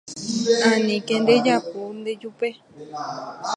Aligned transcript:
Aníke 0.69 1.15
ndejapu 1.23 1.79
ndejupe 1.99 2.47